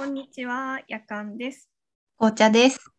[0.00, 1.68] こんにちは、やかんです。
[2.16, 2.90] 紅茶です。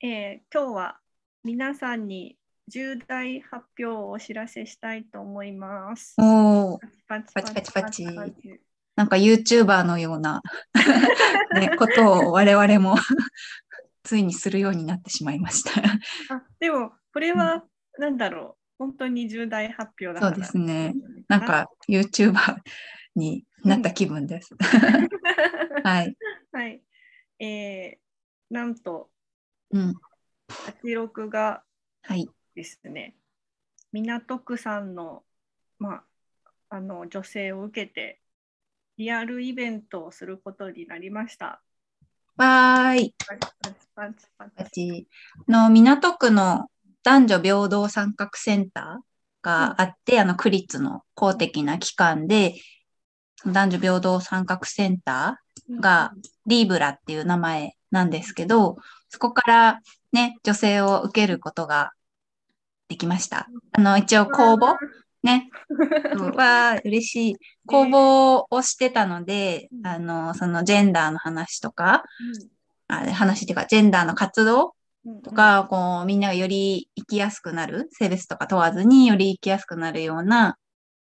[0.00, 1.00] えー今日は
[1.42, 2.36] 皆さんに
[2.68, 6.14] 重大発表をお知らせしたいと思います。
[6.18, 6.86] おお、パ
[7.20, 8.60] チパチパチパチチ
[8.94, 10.40] なんか YouTuber のような、
[11.58, 12.94] ね、ことを我々も
[14.04, 15.72] ついにするようになってしまいました。
[16.32, 17.64] あでも、これは
[17.98, 20.20] なんだろう、本当に重大発表だ。
[20.20, 20.94] そうですね。
[21.26, 22.58] なんか YouTuber
[23.16, 24.54] になった気分です。
[25.82, 26.16] はい。
[26.56, 26.80] はい。
[27.38, 28.06] えー
[28.48, 29.10] なんと、
[29.72, 29.94] うん。
[30.48, 31.62] 86が
[32.02, 32.30] はい。
[32.54, 33.14] ですね、
[33.92, 35.24] 港区さんの,、
[35.78, 38.22] まあ、あの女性を受けて、
[38.96, 41.60] リアルイベントをすることになりました。
[42.38, 43.14] わーい。
[45.48, 46.70] の港区の
[47.02, 52.54] 男女平等参画センターがあって、あの区立の公的な機関で、
[53.44, 56.12] 男女平等参画センターが
[56.46, 58.76] リーブラっていう名前なんですけど、
[59.08, 59.80] そこから
[60.12, 61.92] ね、女性を受けることが
[62.88, 63.48] できました。
[63.72, 64.76] あの、一応公募
[65.22, 65.50] ね。
[66.16, 67.36] そうわあ、嬉しい。
[67.66, 69.86] 公募をしてたので、うん。
[69.86, 72.04] あの、そのジェンダーの話とか、
[72.88, 74.74] あ話っていうか、ジェンダーの活動
[75.04, 75.22] うん。
[75.22, 80.56] と、か、こう、みんながより生きやすくなる、性別とか問わずにより生きやすくなるような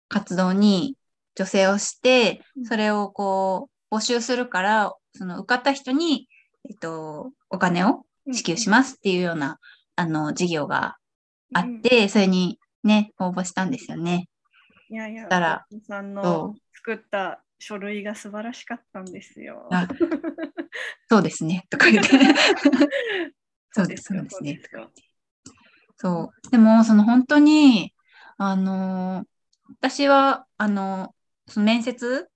[0.07, 0.95] 活動に
[1.35, 6.27] 女性をしてうん、それをこう、募集するから、その受かった人に、
[6.67, 9.59] えっと、お金を支給しますっていうような、
[9.95, 10.97] あの、事業が
[11.53, 14.29] あっうんて、それにね、応募したんですよね。
[14.89, 19.67] いやいや、たらさんその作った書類が素晴らしかったんですよ。
[19.71, 19.87] あ
[21.07, 22.09] そうですね、とか言って。
[23.73, 24.59] そうです、そうよですね。
[25.97, 26.49] そう。
[26.49, 27.93] でも、その本当に、
[28.37, 29.27] あのー
[29.79, 31.13] 私は、あの
[31.47, 32.27] その面接うん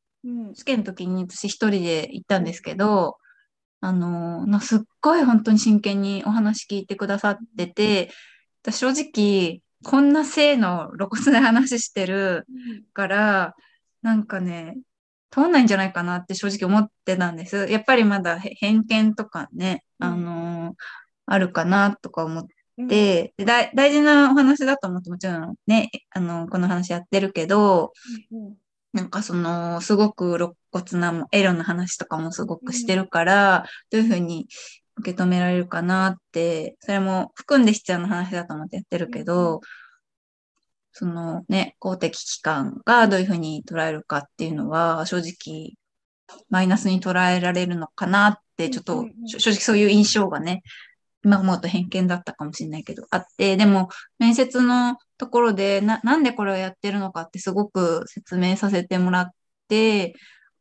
[0.54, 3.18] 試験の時に私一人で行ったんですけど、
[3.80, 8.10] あのすっごい本当に真剣にお話聞いてくださってて、
[8.64, 12.46] 私正直、こんな性の露骨な話してる
[12.94, 13.56] から、
[14.02, 14.78] なんかね、
[15.30, 17.68] 通んないんじゃないかなって正直思ってたんです。
[17.70, 20.08] やっぱりまだへ偏見とかね、うん。
[20.08, 20.74] あのー
[21.30, 22.88] あるかなとか思っうん。
[22.88, 27.92] 大事なお話だと思ってもちろんね、あの、この話やってるけど、
[28.32, 28.56] うん
[28.94, 34.48] なんかその、すごく露骨なエロの話とかもすごくしてるから、どういうふうに
[34.98, 39.62] 受け止められるかなって、それも含んで必要な話だと思ってやってるけうんうど、
[40.92, 45.74] そのね、公的機関がどういうふうに捉えるかっていうのは、正直、
[46.50, 49.06] マイナスに捉えられるのかなって、ちょっとうん。
[49.06, 50.64] うんうん正直そういう印象がね、
[51.24, 59.30] 今思うと偏見だったかもしれないけど、あって、でも、面接のところで、な、なんでこれをやってるのかってすごく説明させてもらっ
[59.68, 60.14] て、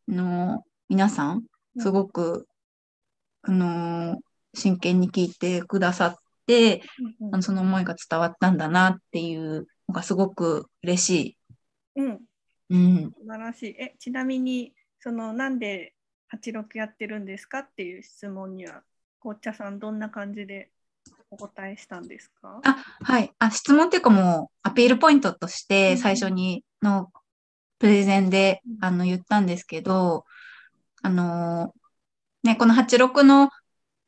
[0.09, 1.45] あの、皆さん、
[1.79, 2.47] すごく、
[3.43, 4.19] あの、
[4.55, 6.15] 真剣に聞いてくださっ
[6.47, 6.83] て、
[7.21, 11.39] うんあのその思いが伝わったんだなっていうのがすごく嬉し
[11.97, 12.21] うん、
[12.71, 12.75] い。
[12.77, 13.13] うん。
[13.13, 13.77] 素晴らしい。
[13.81, 15.95] え、ちなみに、その、なんで
[16.29, 18.83] 86やってるんですかっていう質問には、
[19.21, 20.71] 紅茶さん、どんな感じで
[21.31, 22.61] お答えしたんですか？
[22.65, 23.33] あ、はい。
[23.39, 27.11] あ、質問っていうかもう、アピールポイントとしうんて、最初にの
[27.79, 28.85] プレゼンでう、ん。
[28.85, 30.25] あの、言ったんですけど、
[31.03, 33.51] あのー、ね、この86の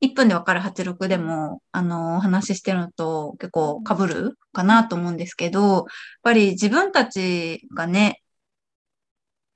[0.00, 5.84] 1分でわかる86でも、あのー、お話ししてるのと結構被るかなと思うんですけど、やっ
[6.22, 8.22] ぱり自分たちがね、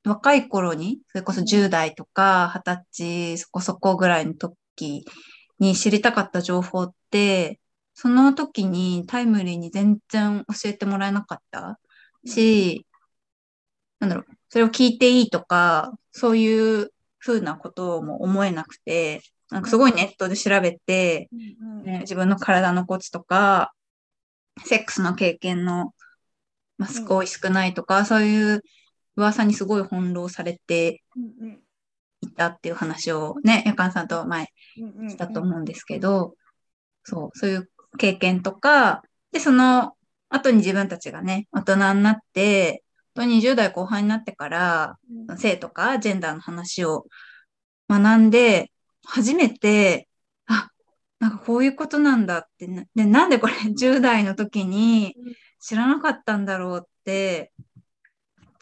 [0.04, 5.04] 若い頃に、それこそ10代とか20歳そこそこぐらいの時
[5.62, 7.60] に知りたかった情報って、
[7.94, 11.78] その時にタイムリーに全然教えてもらえなかった
[12.26, 12.84] し、
[14.00, 16.90] なんだろう、それを聞いていいとか、そういう
[17.20, 21.28] 風なことも思えなくて、なんかすごいネットで調べて、
[21.84, 23.72] ね、自分の体のコツとか、
[24.64, 25.94] セックスの経験の、
[26.76, 28.62] まあ、少し少ないとか、そういう
[29.14, 31.04] 噂にすごい翻弄されて
[32.22, 34.46] うんうんいたっていう話をね、やかんさんと前
[35.08, 36.34] したと思うんですけど、
[37.04, 39.02] そう、そういう経験とか、
[39.32, 39.94] で、その
[40.28, 42.84] 後に自分たちがね、大人になって、
[43.14, 44.96] 本当に20代後半になってから、
[45.28, 45.38] うん。
[45.38, 47.06] 性とかジェンダーの話を
[47.90, 48.70] 学んで、
[49.04, 50.08] 初めて、
[50.46, 50.70] あ、
[51.18, 55.14] なんかこういうことなんだってな、で、なんでこれ10代の時に
[55.60, 57.52] 知らなかったんだろうって、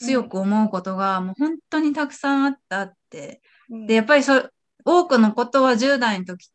[0.01, 3.43] 強く思うことがもう本当にたくさんあったって。
[3.69, 3.87] うん。
[3.87, 4.53] で、やっぱりそう、
[4.85, 6.51] 多くのことは10代の時、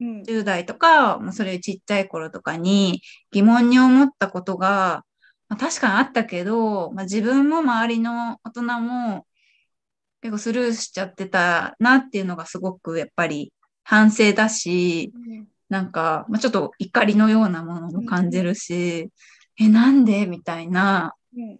[0.00, 0.24] うん。
[0.24, 3.00] 10代とか、まあ、それちっちゃい頃とかに
[3.30, 5.04] 疑問に思ったことが、
[5.48, 9.26] まあ、確かにあったけど、まあ、自分も周りの大人も
[10.20, 13.52] 結構スルーしちゃってたなっていうのがすごくやっぱり
[13.84, 15.46] 反省だし、うん。
[15.68, 19.10] なんか、まあ、ちょっと怒りのようなものも感じるし、
[19.60, 20.26] え、なんで？
[20.26, 21.58] みたいな、うん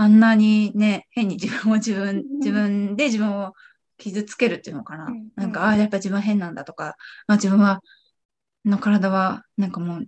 [0.00, 3.52] あんなにね、変に自分を自分うん、自分で自分を
[3.98, 5.04] 傷つけるっていうのかな。
[5.04, 5.28] うん。
[5.36, 7.82] なんか、ああ、やっぱ自分は変なんだとか、あ自分は、
[8.64, 10.06] の体はなんかもう、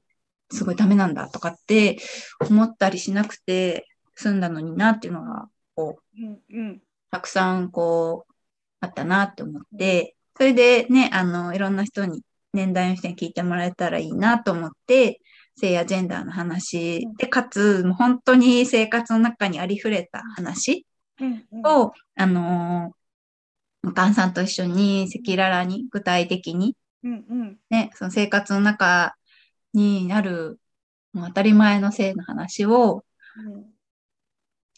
[0.50, 1.98] すごいダメなんだとかって
[2.40, 6.82] 思ったりしなくて済んだのになっていうのが、こう、うんうん。
[7.10, 8.32] たくさんこう、
[8.80, 12.22] あったなって思って、それでね、あの、いろんな人に、
[12.54, 15.20] 年代の人に聞いてもらえたらいいなと思って、
[15.62, 17.06] 性やジェンダーの話。
[17.16, 20.86] で、かつ、もう本当に生活の中にありふれた話
[21.20, 21.66] うんうん。
[21.66, 27.58] を、あのー、お母さんと一緒に赤裸々に具体的にうんうん。
[27.70, 29.16] ね、その生活の中
[29.72, 30.58] になる、
[31.12, 33.04] もう当たり前の性の話を、
[33.46, 33.64] うん。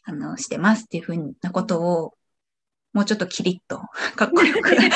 [0.05, 2.15] あの、してますっていうふうなことを、
[2.93, 3.79] もうちょっとキリッと、
[4.17, 4.89] かっこよく 伝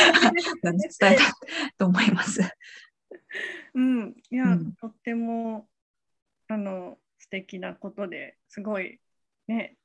[1.03, 1.23] えた
[1.79, 2.43] と思います。
[3.75, 4.73] うん、いや、うん。
[4.75, 5.69] とっても
[6.49, 9.01] あの素敵なことですごい
[9.47, 9.77] ね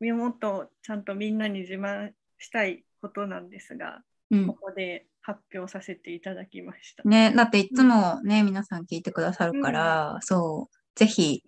[0.00, 4.54] もっとちゃんとみんなに自慢したいことなんですが、うんこ。
[4.54, 7.02] こで発表させていただきました。
[7.08, 11.42] ね、だっていつもね、皆さん聞いてくださるから、そう、ぜひ、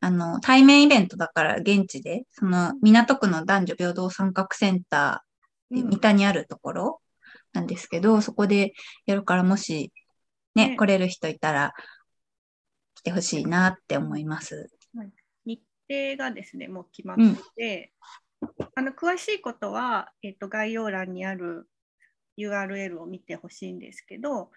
[0.00, 7.00] あの、対面イベントだから現地で、その港区の男女平等参画センターでうん三田にあるところ
[7.52, 8.74] なんですけど、そこで
[9.06, 9.92] やるからもし、
[10.54, 11.74] ね、ね来れる人いたら来
[13.04, 14.70] てほしいなって思います。
[15.44, 17.92] 日程がですねもう決まってて、
[18.74, 21.68] あの詳しいことは、えっと概要欄にある
[22.38, 24.50] URL を見てほしいんですけど、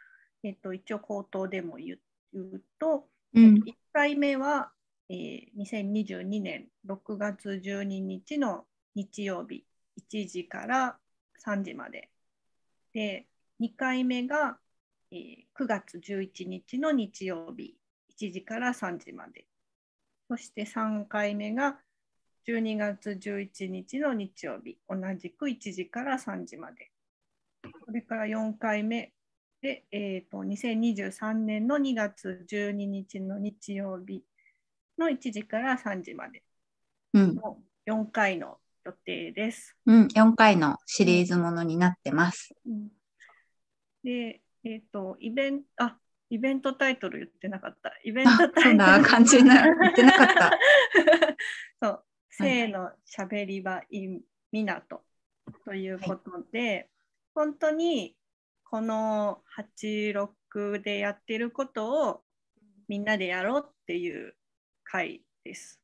[0.44, 2.00] えっと一応口頭でも言う
[2.34, 3.56] 言うと、うん。
[3.56, 4.72] 1回目は、
[5.10, 8.66] えー2022年6月12日の
[8.96, 9.66] 日曜日
[10.12, 10.98] 1時から
[11.46, 12.10] 3時まで。
[12.94, 13.28] で、
[13.62, 14.58] 2回目が、
[15.12, 17.76] えー9月11日の日曜日
[18.20, 19.46] 1時から3時まで。
[20.30, 21.80] そして3回目が
[22.48, 26.92] 12月11日の日曜日、同じく1時から3時まで。
[27.86, 29.14] それから4回目
[29.62, 34.24] で、えー、と2023年の2月12日の日曜日
[34.98, 36.44] の1時から3時まで
[37.14, 37.36] うん。
[37.36, 39.76] の4回の予定です。
[39.86, 40.08] うん。
[40.08, 42.54] 4回のシリーズものになってます。
[42.66, 42.90] うん
[44.08, 45.98] で、えっ、と、イベント、あ
[46.30, 47.92] イベントタイトル言ってなかった。
[48.04, 48.70] イベンあ、トタイトル。
[48.70, 50.52] そうだ、感じな、言ってなかった。
[51.82, 54.22] そう、性のしゃべり場 in
[54.52, 55.04] 港
[55.66, 56.90] ということで、
[57.34, 58.16] 本当に
[58.64, 62.24] この86でやってることを
[62.88, 64.36] みんなでやろうっていう
[64.84, 65.80] 回です。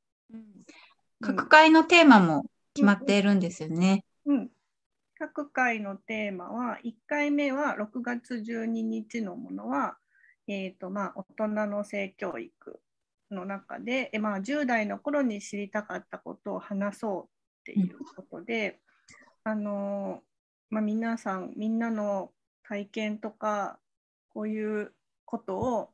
[1.22, 4.04] 各回のテーマも決まっているんですよね。
[4.25, 4.50] うん、
[5.18, 9.98] 各回のテーマは1回目は6月12日のものは、
[10.48, 12.80] えーとまあ、大人の性教育
[13.31, 17.28] の中で、えまあ、10代の頃に知りたかったことを話そうっ
[17.66, 18.80] ていうことで、
[19.44, 20.22] あの
[20.69, 22.31] まあ、皆さんみんなの
[22.63, 23.80] 体験とか
[24.30, 24.94] こういう
[25.25, 25.90] ことを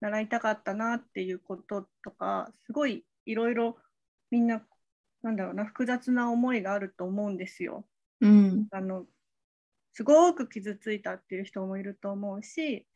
[0.00, 3.76] 習いたかったなっていうこととかすごいいろいろ
[4.30, 4.62] みんな
[5.22, 7.84] なんだろうな複雑な思いがあると思うんですよ。
[8.20, 8.66] うん。
[8.70, 9.06] あの
[9.92, 12.86] すごく傷ついたっていう人もいると思うし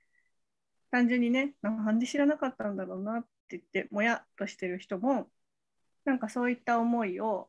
[0.93, 5.29] 単純にねなんで知らなかったんだろうなって言ってもやっとしてる人も
[6.05, 7.49] なんかそういった思いを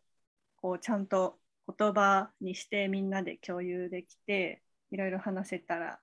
[0.55, 1.37] こうちゃんと
[1.77, 5.99] 言葉にしてみんなで共有できていろいろ話せたら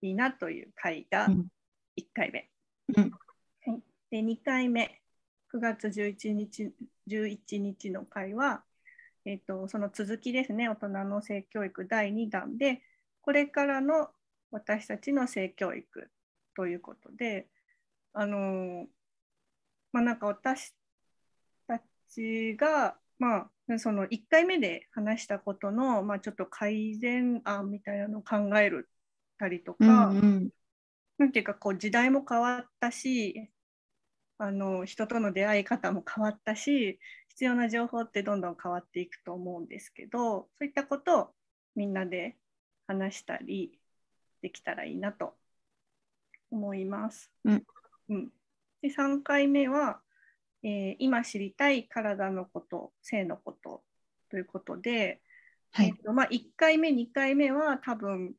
[0.00, 1.48] いいなという回がうん。
[1.96, 2.50] 1回目。
[2.96, 3.10] うん。
[3.10, 5.00] はい、で2回目。
[5.52, 6.72] 9月11日
[7.06, 8.64] ,11 日の回は
[9.26, 12.82] えー、とその続きですね、大人の性教育第2弾で、
[13.22, 14.08] これからの
[14.50, 16.10] 私たちの性教育
[16.54, 17.48] ということで、
[18.12, 18.86] あのー
[19.92, 20.74] まあ、なんか私
[21.68, 28.88] たちが、まあ、その1回目で話したことの、まあ、ちょっと改善案みたいなのを考える
[29.38, 30.50] たりとうんか、うん。
[31.18, 33.50] なんていうかこう時代も変わったし
[34.38, 41.28] あの人との出会い方も変わったし必要な情報ってどんどん変わっていくと思うんですけどそういったことを
[41.76, 42.36] みんなで
[42.88, 43.78] 話したり
[44.42, 45.34] できたらいいなと
[46.54, 47.30] 思います。
[47.44, 47.64] うん。
[48.08, 48.28] うん。
[48.82, 50.00] で3回目は、
[50.62, 53.82] えー今知りたい体のこと性のこと
[54.30, 55.20] ということで、
[55.72, 55.88] はい。
[55.88, 58.34] えっとまあ、1回目2回目は多分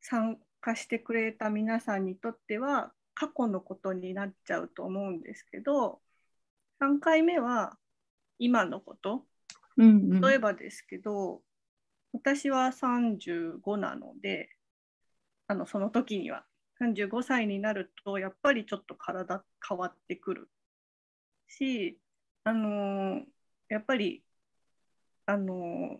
[0.00, 6.00] 参加してくれた皆さんにとっては過去のことになっちゃうと思うんですけど
[6.80, 7.78] 3回目は
[8.38, 9.24] 今のこと。
[9.76, 10.20] うんうん。
[10.20, 11.42] 例えばですけど、
[12.12, 14.50] 私は35なので、
[15.46, 16.44] あのその時には
[16.92, 20.48] 35歳になるとやっぱりちょっと体変わってくる
[21.48, 21.98] し、
[22.44, 23.22] あの
[23.68, 24.22] やっぱり
[25.26, 25.98] あの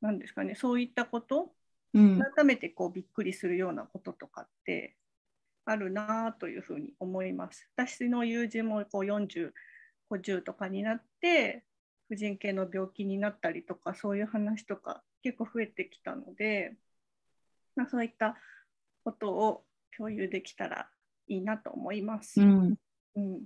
[0.00, 1.52] なんですかねそういったこと
[1.94, 2.20] うん。
[2.36, 4.96] 改めてこうびっくりするようなこととかって
[5.64, 7.68] あるなというふうに思います。
[7.76, 9.52] 私の友人もこう40、
[10.10, 11.64] 50とかになって
[12.08, 16.74] 婦人系の病気になったりとかそういう話とか結構増えてきたので、
[17.76, 18.36] まあ、そういった
[19.04, 19.64] ことを
[19.96, 20.88] 共有できたら
[21.28, 22.40] いいなと思います。
[22.40, 22.74] うん。
[23.16, 23.44] うん、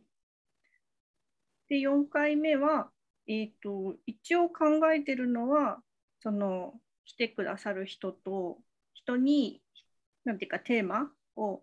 [1.69, 2.91] で4回目は、
[3.27, 5.83] えー、と一応考えてるのは
[6.21, 6.75] その
[7.05, 8.59] 来てくださる人と
[8.95, 9.63] 人に
[10.25, 11.63] なんていうかテーマを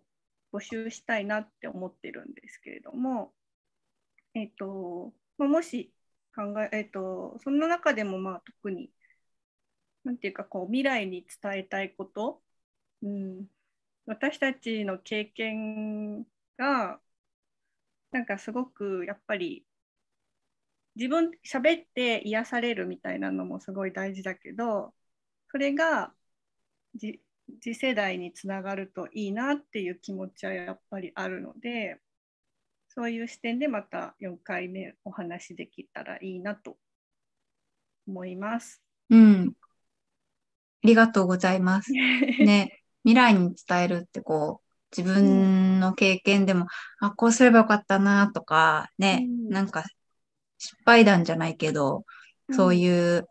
[0.52, 3.32] 募集したいなって思ってるんですけれども、
[4.34, 5.92] えーとまあ、もし
[6.34, 8.90] 考え、えー、とその中でもまあ特に
[10.04, 12.40] なんていうかこう未来に伝えたいこと、
[13.02, 13.46] うん、
[14.06, 16.24] 私たちの経験
[16.56, 17.00] が
[18.10, 19.64] なんかすごくやっぱり
[20.96, 24.94] 自分喋って癒されるみたいなのもすごい大事だけど
[25.50, 26.12] それが
[26.98, 27.20] 次
[27.74, 31.98] 世代につながるといいなっていう気持ちはやっぱりあるので
[32.88, 36.78] そういう視点でまた4回目お話できたらいいなと
[38.08, 38.82] 思います。
[39.10, 39.52] うん。
[40.82, 41.92] ありがとうございます。
[41.92, 46.66] ね、未来に伝えるってこう、自分の経験でも、
[46.98, 49.48] あ、こうすればよかったなとか、ね、うん。
[49.48, 49.84] なんか
[50.58, 52.04] 失敗談じゃないけど、
[52.50, 53.28] そうういう、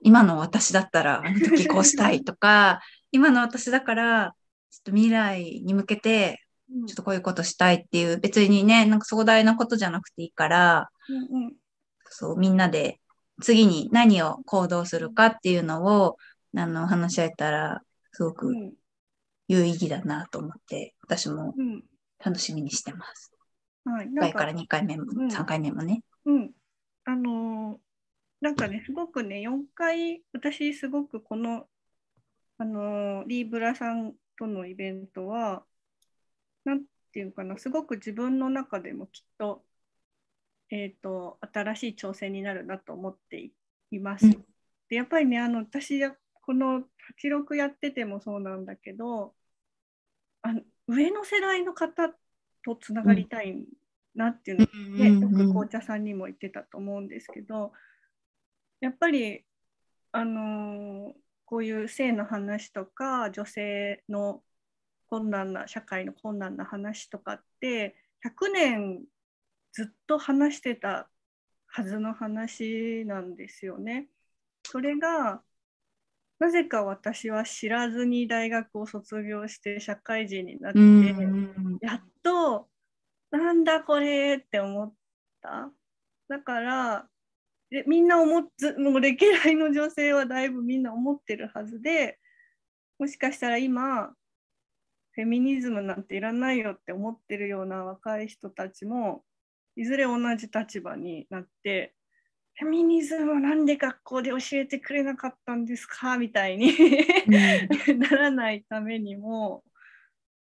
[0.00, 2.80] 今の私だったら、あの時こうしたい とか、
[3.12, 4.34] 今の私だから、
[4.70, 6.42] ちょっと未来に向けて、
[6.74, 6.86] ん。
[6.86, 11.54] ちょっとこういうことしたいっていう、別にね、なんか壮大なことじゃなくていいから、うんうん。
[12.10, 12.98] そう、みんなで
[13.40, 16.16] 次に何を行動するかっていうのを、
[16.56, 18.72] あの、話し合えたら、すごくうん
[19.50, 21.84] 有意義だなと思って、私もうん
[22.18, 23.32] 楽しみにしてます。
[23.84, 26.02] はい、1なんか回から2回目も、うん3回目もね。
[26.24, 26.50] うん、
[27.04, 27.78] あのー
[28.40, 31.68] なんかね、すごくね、4回、私、すごくこの、
[32.58, 35.64] あのーリーブラさんとのイベントは、
[36.64, 39.64] なんていうかな、すごく自分の中でもきっと、
[40.70, 43.52] えっ、と、新しい挑戦になるなと思ってい
[43.90, 44.26] います。
[44.26, 44.44] うん
[44.88, 46.00] で、やっぱりね、あの、私、
[46.48, 46.82] この
[47.22, 49.34] 86やっててもそうなんだけど、
[50.40, 52.08] あの上の世代の方
[52.64, 53.66] とつながりたい
[54.14, 57.72] なっていうのね、よく紅茶さんにも言ってたと思うんですけど
[58.80, 59.44] やっぱり、
[60.12, 61.12] あのー
[61.44, 64.42] こういう性の話とか女性の
[65.08, 69.04] 困難な社会の困難な話とかって100年
[69.72, 71.08] ずっと話してた
[71.66, 74.08] はずの話なんですよね。
[74.62, 75.42] それが
[76.38, 82.68] なぜか私は知らずに大学を卒業して社会人になって、うんやっと
[83.30, 84.94] なんだこれって思っ
[85.42, 85.70] た。
[86.28, 87.08] だから
[87.70, 92.18] でみんな思っずもう歴代の女性はだいぶみんな思ってるはずで
[92.98, 94.10] もしかしたら今
[95.12, 99.24] フェミニズムなんていらないよって思ってるような若い人たちも
[99.76, 101.94] いずれ同じ立場になって
[102.60, 106.16] フェミニズムをなんで学校で教えてくれなかったんですか？
[106.18, 106.72] みたいに
[107.98, 109.64] ならないためにも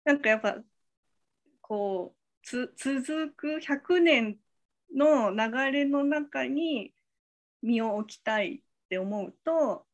[0.04, 0.62] なんかやっぱ
[1.62, 4.40] こうつ続く100年
[4.94, 6.94] の流れの中に
[7.62, 9.88] 身を置きたいって思うと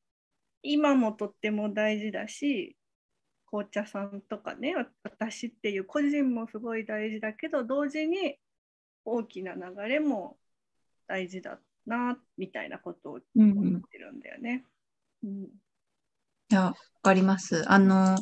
[0.64, 2.76] 今もとっても大事だし
[3.46, 8.40] 紅茶さんとかねわ私っていう個人もすごい大事だけど同時に
[9.06, 10.40] 大きな流れも
[11.08, 14.64] 大事だなみたいなことをうん思ってるんだよね。
[15.24, 15.48] うん
[16.50, 17.70] いや、わかります。
[17.70, 18.18] あの、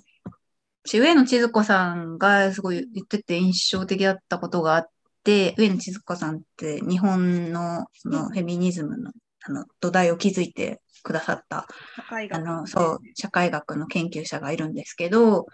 [0.83, 4.87] 私上野千鶴子さんがすごい言ってて印象的だったことがあっ
[5.23, 9.11] て、上野千鶴子さんって日本のそのフェミニズムの
[9.47, 15.45] あの土台を築いてくださった、社会学あの、そう、社会学の研究者がいるんですけど、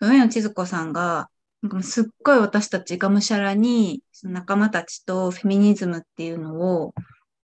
[0.00, 1.30] 上野千鶴子さんが、
[1.62, 6.94] なんかもうすっごい私たちがむしゃらに、仲間たちとフェミニズムっていうのを、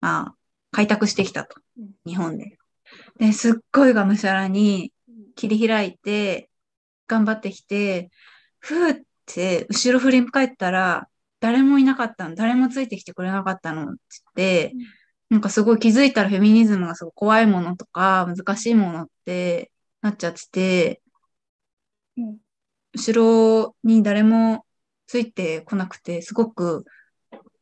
[0.01, 0.36] まあ、
[0.72, 1.60] 開拓してきたと。
[1.77, 1.91] うん。
[2.06, 2.58] 日本で。
[3.20, 4.94] で、すっごいがむしゃらに
[5.36, 6.50] 切り開いて、
[7.08, 8.10] 頑張ってきて、
[8.60, 11.08] ふーって後ろ振り返ったら、
[11.39, 13.84] 誰もいなかったの、誰もついてきてくれなかったの。
[13.84, 14.00] って
[14.36, 14.82] 言って、うん。
[15.29, 21.01] なんかすごい気づいたらフェミニズムがすごい怖いものとか難しいものってなっちゃってて、
[22.18, 22.38] うん。
[22.94, 24.65] 後ろに誰も
[25.06, 26.86] ついてこなくて、すごく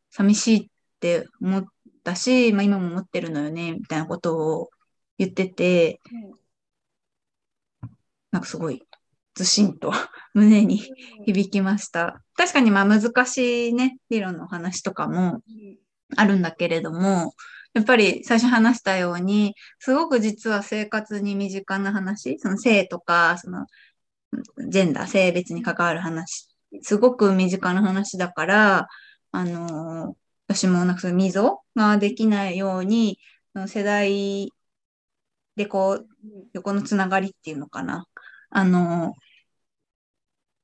[0.09, 1.65] 寂しいって思っ
[2.07, 4.69] たし、まあ今も思ってるのよね、みたいなことを
[5.17, 6.47] 言ってて、うん
[8.29, 8.83] なんかすごい
[9.35, 9.91] ずしんと
[10.33, 10.77] 胸に
[11.25, 12.21] 響きました。
[12.35, 15.77] 確かにまあ難しいね、理論の話とかもうん
[16.15, 17.33] あるんだけれども、
[17.73, 23.65] やっぱり最初話したように、すごく実は生活に身近な話、その性とか、その
[24.69, 26.49] ジェンダー、性別に関わる話、
[26.81, 28.87] すごく身近な話だから、
[29.31, 33.19] あのー私もなんかその溝ができないように、
[33.67, 34.51] 世代
[35.55, 36.07] でこう、
[36.53, 38.05] 横のつながりっていうのかな。
[38.49, 39.13] あの、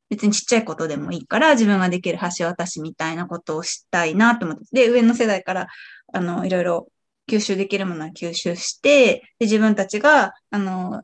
[0.10, 4.64] 別にちっちゃいことでもいいから、自分ができる橋渡しみたいなことをしたいなと思って。
[4.72, 5.68] で、上の世代から、
[6.14, 6.88] あの、いろいろ
[7.28, 11.04] 吸収できるものは吸収して、で、自分たちが、あの、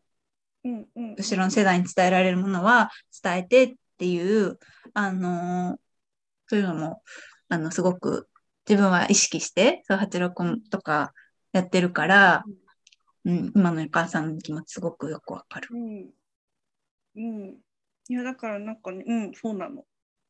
[0.64, 0.86] うん
[1.18, 2.92] 後ろの世代に伝えられるものは
[3.24, 4.60] 伝えてっていう、
[4.94, 5.80] あの、
[6.48, 7.02] そういうのも、
[7.48, 8.30] あの、すごく
[8.70, 11.14] 自分は意識して、そう、86とか
[11.52, 12.44] やってるから、
[13.26, 15.70] うん、今のお母さんの気持ちすごくよくわかる。
[15.74, 16.10] うん
[17.16, 17.56] うん
[18.08, 19.84] いやだからなんかねうんそうなの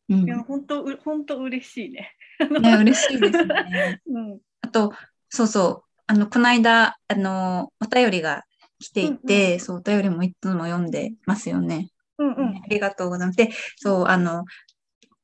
[0.09, 0.23] うん。
[0.25, 4.01] いや本当う本当嬉しいねね、嬉しいですね。
[4.07, 4.93] うんあと、
[5.29, 8.43] そうそう、あの、この間、あの、お便りが
[8.79, 11.89] 来ていて、うんうんそう、お便りもいつも読んでますよね。
[12.17, 13.37] うんうんありがとうございます。
[13.37, 14.45] で、そう、あの、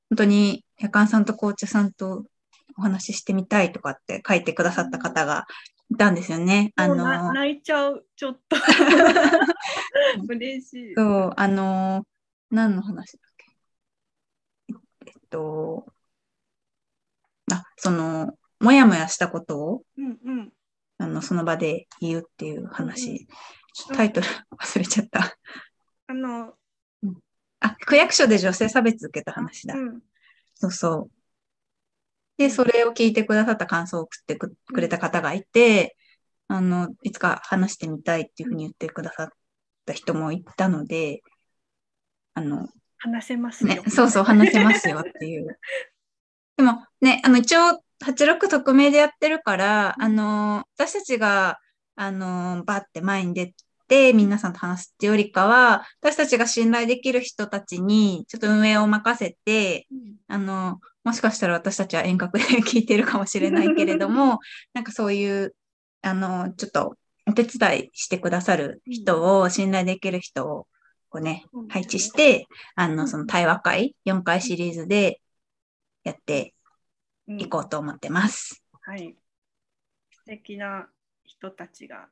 [0.10, 2.26] 本当に、百貫さんと紅茶さんと
[2.78, 5.46] お話ししてみたいとかって書いてくださった方が
[5.92, 6.74] いたんですよね。
[6.76, 8.58] あの、泣いちゃうちょっと。
[10.30, 10.96] 嬉しい。
[10.96, 12.06] そう、あの、
[12.50, 13.46] 何の話だっけ？
[15.08, 15.86] えっと、
[17.52, 20.54] あ、その、もやもやしたことを、うんうん。
[20.98, 22.70] あの、その場で言うっていううんうん。
[23.96, 24.28] タイトル
[24.58, 25.38] 忘れちゃった。
[26.08, 26.54] あの
[27.60, 29.76] あ、区役所で女性差別受けた話だ。
[29.76, 29.78] う。
[29.78, 30.02] ん。
[30.56, 31.15] そうそう。
[32.38, 32.52] うで、ん。
[32.52, 35.98] それを聞いてくださった感想を送ってくくれた方がいて、
[36.48, 39.30] あの、いつか話してみたいっていうふうに言ってくださっ
[39.86, 41.22] た人もいたので、
[42.34, 45.60] あの、話せますよ、ね、そうそう、話せますよっていう。
[46.58, 51.60] でもね、あの、一応、86匿名でやってるから、あの、私たちが、
[51.96, 53.54] あの、バって前に出
[53.88, 60.16] て、皆さんと話すっていうよりかは、私たちが信頼できる人たちに、ちょっと運営を任せて、うん。
[60.28, 64.40] あの、もしかしたら私たちは遠隔で聞いてるかもしれないけれども、
[64.74, 65.56] なんかそういう、
[66.02, 70.68] あの、ちょっとお手伝いしてくださる人を、信頼できる人を、
[71.10, 75.22] こうね、うん配置して、あの、うんその対話会、4回シリーズで
[76.04, 76.56] やって
[77.28, 78.64] うんいこうと思ってます。
[78.82, 79.16] はい
[80.12, 80.90] 素敵な
[81.24, 82.10] 人たちが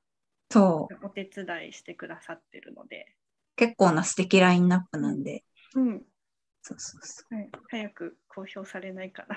[0.51, 1.05] そう。
[1.05, 3.15] お手伝いしてくださってるので、
[3.55, 5.43] 結構な素敵ラインナップなんで。
[5.73, 6.03] うん
[6.63, 9.35] そうそうそはい、早く公表されないかな。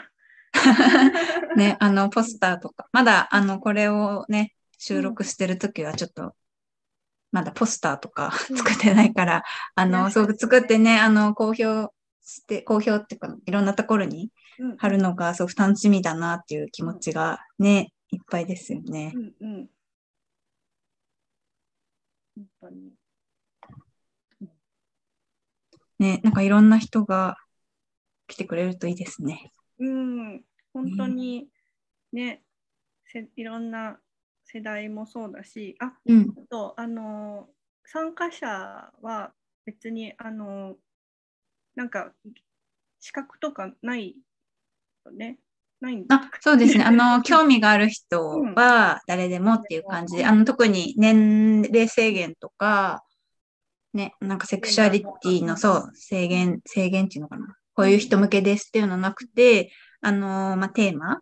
[1.55, 1.57] う。
[1.59, 2.89] ね、あの、ポスターとか。
[2.93, 6.37] まだ、あの、これをね、収録してるときはちょっと、
[7.33, 9.43] まだポスターとかうん作ってないから、
[9.75, 19.19] あの、ねそう、作ってね、あの、公表して、公表っていうか、いろんなところにうん貼るのが、そう、楽しみだなっていう気持ちがね、いっぱいですよねう。
[19.19, 19.71] んうん。
[22.37, 23.06] 本当に。
[25.99, 27.37] ね、なんかいろんな人が
[28.27, 29.53] 来てくれるといいですね。
[29.79, 31.49] うん、本当に
[32.13, 32.43] ね、
[33.05, 33.99] せいろんな
[34.45, 36.35] 世代もそうだし、あうん。
[36.37, 37.49] あとあの
[37.85, 38.47] 参加者
[39.03, 39.33] は
[39.65, 40.77] 別にあの
[41.75, 42.13] なんか
[43.01, 44.17] 資格とかない
[45.05, 45.39] よね？
[45.81, 46.85] ないんだあ、そうですね。
[46.85, 53.05] あの、 興味がある人は誰でもっていう感じで、あの、特に年齢制限とか、
[53.97, 57.57] ね、なんかセクシャリティの、そう、制限、制限っていうのかな。
[57.75, 61.21] こういう人向けですっていうのはなくて、あの、まあ、テーマ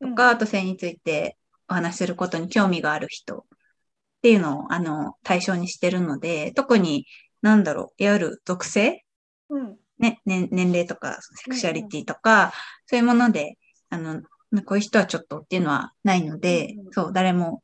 [0.00, 1.36] とか、あと性について
[1.68, 3.42] お話しすることに興味がある人っ
[4.22, 7.06] ていうのを、あの、対象にしてるので、特に、
[7.42, 9.04] なんだろう、いわゆる属性
[9.50, 9.76] うん。
[9.98, 12.52] ね、年年齢とか、セクシャリティとか、
[12.86, 13.58] そういうもので、
[13.90, 14.22] あの、
[14.64, 16.92] こういう人はちょっとっていうのはないので、うんうん。
[16.92, 17.62] そう、誰も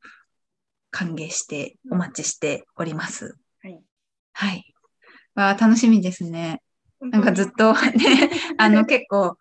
[0.90, 3.36] 歓迎して、お待ちしております。
[4.40, 4.48] はい。
[4.50, 4.74] はい。
[5.34, 6.62] わあ、楽しみですね。
[7.00, 9.36] なんかずっとね、あの、結構、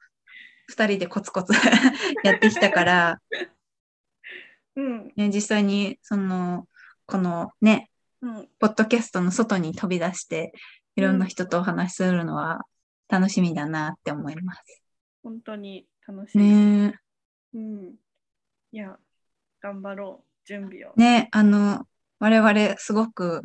[0.67, 1.53] 二人でコツコツ
[2.23, 3.21] やってきたから、
[4.75, 6.67] うんね、実際に、その、
[7.05, 7.89] このね、
[8.21, 10.51] うんポッドキャストの外に飛び出して、
[10.97, 12.65] いろんな人とお話しするのは
[13.07, 14.83] 楽しみだなって思います。
[15.23, 16.43] 本当に楽しみ。
[16.43, 16.99] ね
[17.53, 17.95] うん。
[18.73, 18.97] いや、
[19.62, 20.93] 頑張ろう、準備を。
[20.97, 21.88] ね、あの、
[22.19, 23.41] 我々すごく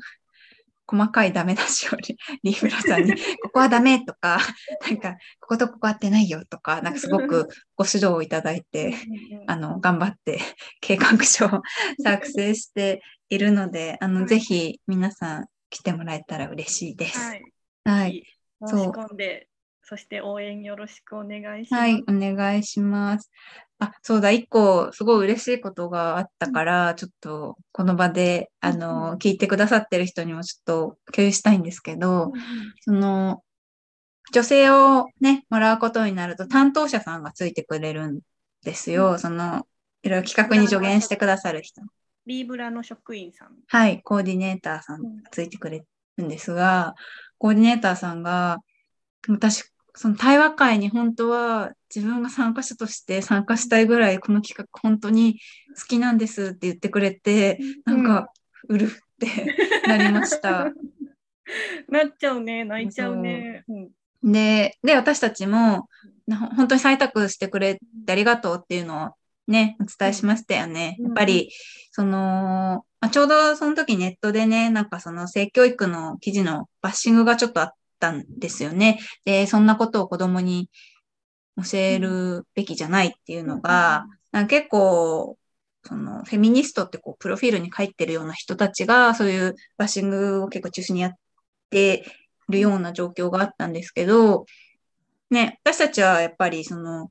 [0.86, 1.96] 細かいダメ出しを
[2.42, 4.38] リフラさんに、 ここはダメとか、
[4.88, 8.94] なんか、こことここ合ってないよとか、なんかすごくご指導をいただいて、
[9.46, 10.40] あの、頑張って
[10.80, 11.62] 計画書を
[12.02, 17.18] 作成していいるので、あの、はいぜひ皆さん来てもらえたら嬉しいです。
[17.18, 17.42] はい。
[17.84, 18.24] はい。
[18.64, 19.48] 申しそう込んで、
[19.82, 21.80] そして応援よろしくお願いします。
[21.80, 23.30] はい、お願いします。
[23.80, 32.32] あ、そうだ、一個、すごい嬉しいことがあったから、ちょっと、この場で、あの、ん聞いてくださってる人にもちょっと共有したいんですけど、
[32.82, 33.42] その、
[34.32, 38.20] 女性をね、もらうことになると担当者さんがついてくれるん
[38.62, 39.12] ですよ。
[39.12, 39.66] うんその、
[40.02, 41.82] いろいろ企画に助言してくださる人。
[42.26, 43.48] リーブラの職員さん。
[43.66, 45.84] はい、コーディネーターさんがついてくれ
[46.16, 46.94] るんですが、
[47.38, 48.58] コーディネーターさんが、
[49.28, 55.38] 私、その対話会に本当は自分が参加者として参加したいぐらいこの企画本当に
[55.78, 58.28] 好きなんですって言ってくれて、なんか、
[58.68, 60.72] うるって なりました。
[61.88, 63.64] なっちゃうね、泣いちゃうね。
[63.68, 63.88] うん
[64.24, 65.88] で、で、私たちも、
[66.26, 69.10] な本当に採択してくれてありがとうっていうのを
[69.46, 70.96] ね、お伝えしましたよね。
[70.98, 71.50] うんやっぱり、
[71.90, 79.00] その、まあちょうどその時ネットでね、なんかその性教育の記事のバッシングがちょっとあったんですよね。
[79.24, 80.68] で、そんなことを子供に
[81.56, 85.38] 教えるべきじゃないっていうのが、なんか結構、
[85.86, 91.12] そのフェミニストってこう、プロフィールに書いてるような人たちが、そういうバッシングを結構中心にやっ
[91.70, 92.04] て
[92.48, 94.46] るような状況があったんですけど、
[95.30, 97.10] ね、私たちはやっぱりその、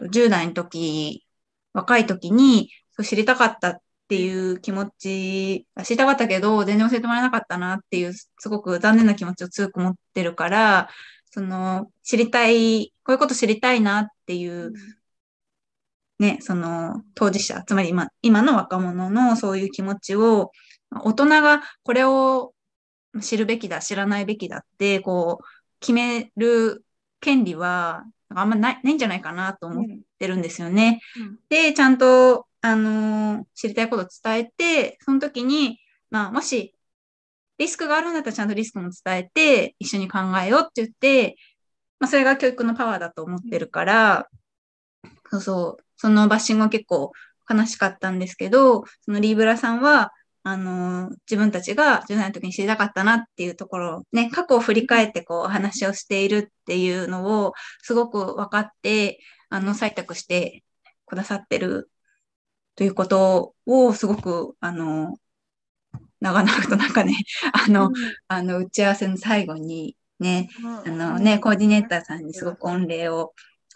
[0.00, 1.26] 10代の時、
[1.72, 3.80] 若い時に、そう知りたかった
[4.12, 10.90] っていう気持ち、あ知りたかったけど、全然教えてもらえなかったなっていう、すごく残念な気持ちを強く持ってるから、
[11.30, 14.74] その、知りたい、こういうこと知りたいなっていう、
[16.18, 20.52] ね、その当事者、つまり今、今の若者のそういう気持ちを、
[20.90, 22.52] 大人がこれを
[23.22, 25.44] 知るべきだ、知らないべきだって、こう、
[25.80, 26.84] 決める
[27.20, 29.84] 権利は、あんまないないんじゃないかなと思っ
[30.18, 31.00] てるんですよね。
[31.48, 35.78] で、ちゃんと、あの知りたいことを伝えて、その時に、
[36.10, 36.74] まあ、もし、
[37.58, 41.36] リスクがあるんだったらちゃんとリスクも伝えて、一緒に考えようって言って、
[42.00, 44.28] まあ、それが教育のパワーだと思ってるから、
[45.30, 47.12] そうそう、そのバッシングは結構
[47.48, 50.12] 悲しかったんですけど、そのリーブラさんは、
[50.44, 59.20] あの自分たちが10代の時に知りたかったなっていうところね、過去を振り返ってこう話をしているっていうのをすごく分かって、
[59.50, 60.64] あの、採択して
[61.06, 61.90] くださってる
[62.74, 65.16] ということをすごく、あの、
[66.20, 67.16] 長々となんかね、
[67.52, 67.90] あの、
[68.28, 73.34] あの、打ち合わせの最後にね、あのね、コーディネーターさんにすごく御礼を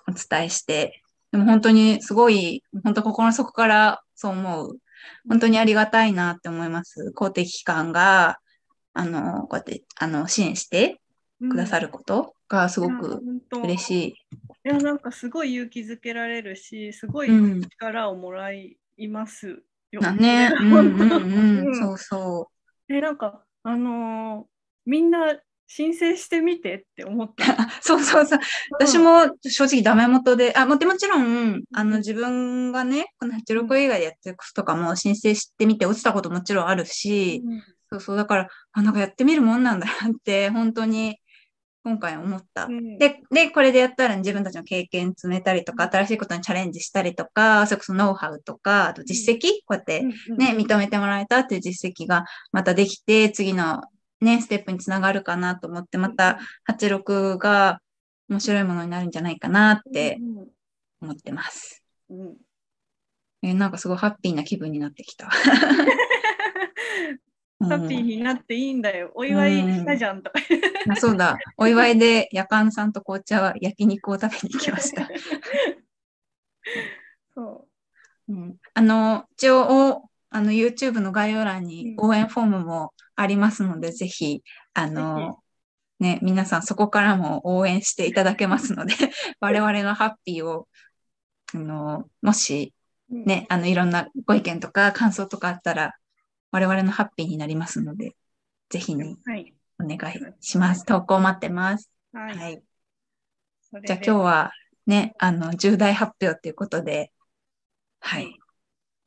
[0.08, 4.78] お伝えして、でも本当にすごい、本当心の底からそう思う。
[5.28, 7.12] 本当にありがたいなって思います。
[7.12, 8.38] 公的機関が、
[8.92, 11.00] あの、こうやって、あの、支援して
[11.40, 14.08] くださることがすごく嬉しい。
[14.08, 14.14] い
[14.64, 18.76] や、なんかすごい勇気づけられるし、すごいうん力をもらい
[19.08, 20.00] ますよ。
[20.00, 20.52] だね。
[20.60, 21.68] うんうんうん。
[21.68, 22.50] うんそうそ
[22.88, 24.56] え、なんか、あのー
[24.88, 27.52] みんな申請してみてって思った。
[27.52, 27.56] う。
[27.82, 28.38] そうそうそう。
[28.78, 41.20] 私も正直ダメ元で、あ、ももちろん、あの自分がね、この86以外でやってることとかも申請してみて落ちたこともちろんあるし、うんそうそう、だから、あ、なんかやってみるもんなんだなって、本当に
[41.86, 42.64] 今回思った。
[42.64, 42.98] うん。
[42.98, 53.82] で、で、これでやったら自分たちの経験積めたりとか、新しいことにチャレンジしたりとか、それこそノウハウとか、あと実績、こうやってうんね、認めてもらえたっていう実績がまたできて、次の
[54.20, 57.78] ね、ステップにつながるかなと思って、また86が
[58.28, 60.46] 面白いものになるんじゃないかなってうん
[61.02, 61.84] 思ってます。
[62.10, 62.20] うん。
[62.20, 62.36] うん
[63.42, 65.30] えーなんかすごいハッピーな気分になってきた。
[67.60, 69.12] うんハッピーになっていいんだよ。
[69.14, 70.38] お祝いしたじゃんとか。
[70.90, 71.38] あそうだ。
[71.56, 75.08] お祝いで夜間さんと紅茶は焼肉を食べに行きました。
[77.34, 77.66] そ
[78.28, 84.42] うん、あの、一応、おあの、YouTube の概要欄にうん応援フォームもありますので、ぜひ、
[84.74, 85.38] あの、
[86.00, 88.94] ね、皆さんそこからも応援していただけますので、
[89.40, 90.68] 我々のハッピーを、
[91.54, 92.74] あの、もし、
[93.10, 93.18] う。
[93.20, 95.94] ね、あの、いろんなご意見とか感想とかあったら、
[96.50, 98.16] 我々のハッピーになりますので、
[98.68, 99.54] ぜひね、はい。
[99.78, 100.84] お願いします。
[100.84, 101.90] 投稿待ってます。
[102.12, 102.22] は。
[102.22, 102.58] はいい。
[103.62, 104.52] それでじゃあ今日は
[104.86, 107.12] ね、あの、重大発表ということで、
[108.00, 108.38] はい。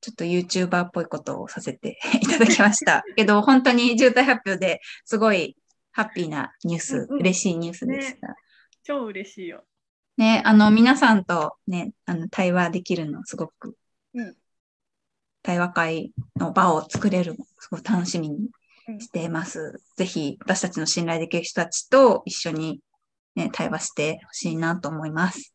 [0.01, 3.03] ちょっと YouTuber っぽいことをさせて いただきました。
[3.15, 5.57] けど、本当に重大発表ですごい
[5.91, 8.35] ハッピーなニュース、うんうん嬉しいニュースでした。
[8.83, 9.65] 超嬉しいよ。
[10.17, 13.77] ね、あの、皆さんとね、あの、対話できるのすごく、
[14.13, 14.35] うん
[15.41, 18.49] 対話会の場を作れるのすごい楽しみに
[18.87, 19.81] うんしています。
[19.95, 22.81] ぜひ、私たちの信頼できる人たちと一緒に
[23.35, 25.53] ね、対話してほしいなと思います。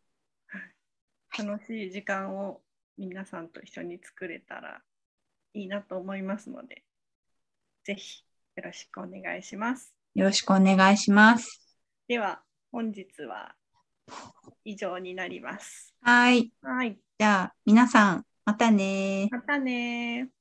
[1.36, 2.62] 楽しい時間を
[2.96, 4.80] 皆さんと一緒に作れたら
[5.52, 6.84] いいなと思いますので、
[7.84, 8.22] ぜひ
[8.56, 9.92] よろしくお願いします。
[10.14, 11.60] よろしくお願いします。
[12.06, 13.54] では、本日は
[14.64, 15.94] 以上になります。
[16.02, 16.52] はい。
[16.62, 16.98] はい。
[17.18, 20.33] じゃあ、皆さん、またねまたね。